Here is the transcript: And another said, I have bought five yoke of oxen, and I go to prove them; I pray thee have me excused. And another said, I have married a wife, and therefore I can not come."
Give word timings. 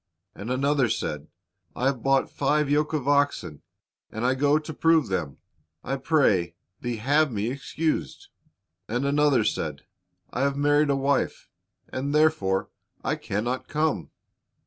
And 0.33 0.49
another 0.49 0.89
said, 0.89 1.27
I 1.75 1.85
have 1.85 2.01
bought 2.01 2.31
five 2.31 2.71
yoke 2.71 2.91
of 2.91 3.07
oxen, 3.07 3.61
and 4.11 4.25
I 4.25 4.33
go 4.33 4.57
to 4.57 4.73
prove 4.73 5.09
them; 5.09 5.37
I 5.83 5.97
pray 5.97 6.55
thee 6.79 6.95
have 6.95 7.31
me 7.31 7.51
excused. 7.51 8.29
And 8.87 9.05
another 9.05 9.43
said, 9.43 9.85
I 10.31 10.41
have 10.41 10.57
married 10.57 10.89
a 10.89 10.95
wife, 10.95 11.49
and 11.87 12.15
therefore 12.15 12.71
I 13.03 13.15
can 13.15 13.43
not 13.43 13.67
come." 13.67 14.09